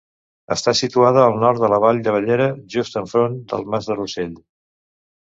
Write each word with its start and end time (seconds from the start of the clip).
Està 0.53 0.71
situada 0.77 1.25
al 1.25 1.35
nord 1.43 1.61
de 1.63 1.69
la 1.73 1.79
Vall 1.83 2.01
de 2.07 2.15
Bellera, 2.15 2.47
just 2.77 2.97
enfront 3.03 3.37
del 3.53 3.69
Mas 3.75 3.91
de 3.91 3.99
Rossell. 4.01 4.35